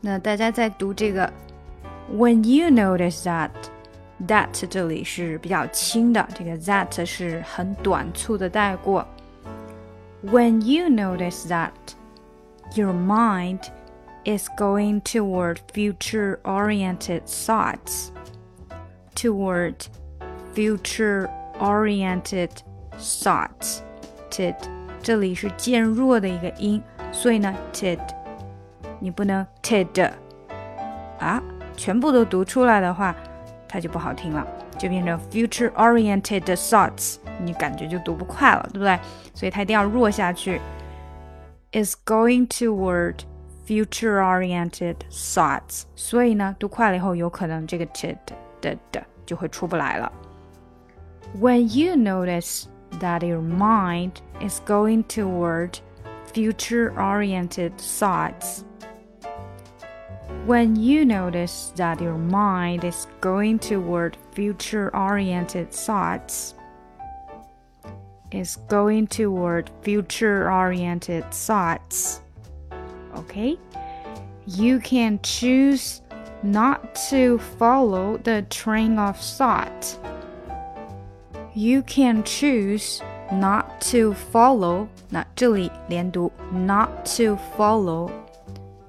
[0.00, 1.32] 那大家在读这个
[2.12, 3.50] when you notice that
[4.26, 9.06] that 这里是比较轻的，这个 that 是很短促的带过。
[10.24, 11.72] When you notice that
[12.74, 13.60] your mind
[14.24, 18.10] is going toward future oriented thoughts,
[19.14, 19.74] toward
[20.54, 22.50] future oriented
[22.98, 23.78] thoughts,
[24.30, 24.54] tid
[25.02, 27.98] 这里是渐弱的一个音，所以呢，tid
[28.98, 30.10] 你不能 tid
[31.18, 31.42] 啊。
[31.76, 33.16] 全部都读出来的话，
[33.74, 34.46] 它就不好听了，
[34.78, 38.98] 就变成 future-oriented thoughts，你感觉就读不快了，对不对？
[39.34, 40.60] 所以它一定要弱下去。
[41.72, 43.16] Is going toward
[43.66, 48.16] future-oriented thoughts，所以呢，读快了以后，有可能这个 t
[48.60, 50.10] 的的就会出不来了。
[51.40, 52.64] When you notice
[52.98, 55.74] that your mind is going toward
[56.32, 58.62] future-oriented thoughts
[60.46, 66.54] when you notice that your mind is going toward future oriented thoughts,
[68.30, 72.20] is going toward future oriented thoughts.
[73.16, 73.58] Okay?
[74.46, 76.02] You can choose
[76.42, 79.98] not to follow the train of thought.
[81.54, 83.02] You can choose
[83.32, 84.88] not to follow.
[85.08, 88.10] 那这里连读 not to follow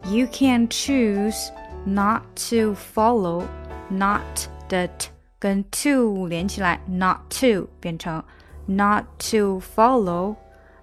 [0.06, 1.52] you can choose
[1.85, 3.47] not to follow
[3.90, 5.09] not 的 t
[5.40, 8.24] 跟 to 连起来，not to 变成
[8.68, 10.35] not to follow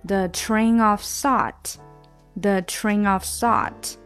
[0.05, 1.77] the train of thought.
[2.41, 3.97] The train of thought.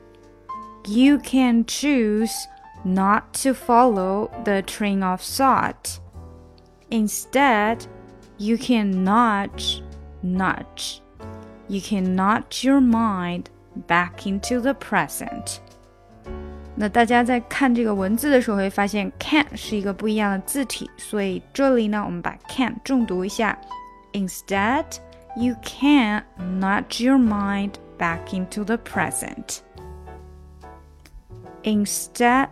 [0.86, 2.32] You can choose
[2.84, 6.00] not to follow the train of thought.
[6.90, 7.86] Instead,
[8.38, 9.82] you can nudge,
[10.22, 11.00] nudge.
[11.68, 13.50] You can nudge your mind
[13.88, 15.58] back into the present。
[16.74, 23.56] 那大家在看这个文字的时候会发现，can 是一个不一样的字体，所以这里呢，我们把 can 重读一下。
[24.12, 24.84] Instead,
[25.36, 29.60] you can nudge your mind back into the present.
[31.62, 32.48] Instead,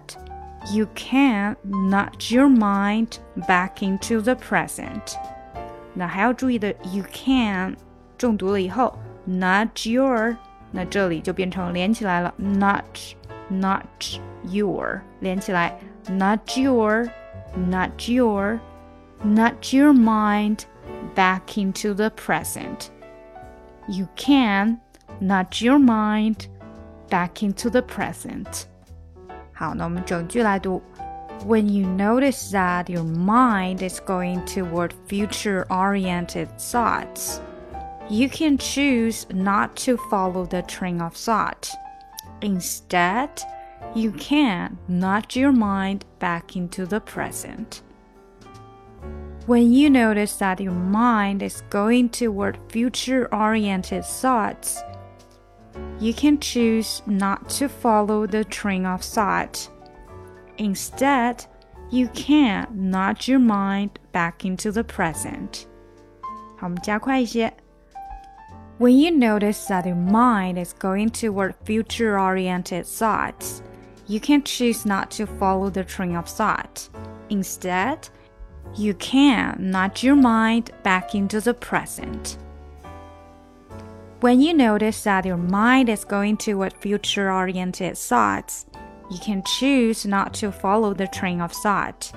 [0.72, 3.18] you can nudge your mind
[3.48, 5.16] back into the present.
[5.94, 7.74] 那还要注意的，you can
[8.16, 8.96] 重读了以后，
[9.26, 10.36] nudge your
[10.70, 13.14] 那这里就变成连起来了，nudge
[13.50, 17.08] nudge your 连起来，nudge your
[17.56, 18.60] nudge your
[19.24, 20.60] nudge your mind
[21.14, 22.88] back into the present.
[23.88, 24.78] You can
[25.20, 26.46] nudge your mind
[27.08, 28.64] back into the present.
[29.52, 30.80] 好，那我们整句来读。
[31.46, 37.40] When you notice that your mind is going toward future oriented thoughts,
[38.08, 41.70] you can choose not to follow the train of thought.
[42.42, 43.30] Instead,
[43.94, 47.82] you can nudge your mind back into the present.
[49.46, 54.82] When you notice that your mind is going toward future oriented thoughts,
[55.98, 59.68] you can choose not to follow the train of thought.
[60.58, 61.46] Instead,
[61.90, 65.66] you can nudge your mind back into the present.
[66.56, 67.52] 好，我们加快一些。
[68.78, 73.62] when you notice that your mind is going toward future oriented thoughts,
[74.06, 76.88] you can choose not to follow the train of thought.
[77.28, 78.08] Instead,
[78.74, 82.38] you can nudge your mind back into the present.
[84.20, 88.64] When you notice that your mind is going toward future oriented thoughts,
[89.10, 92.10] you can choose not to follow the train of thought.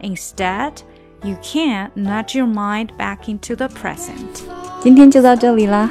[0.00, 0.82] Instead,
[1.22, 4.42] you can nudge your mind back into the present.
[4.80, 5.90] 今天就到这里啦。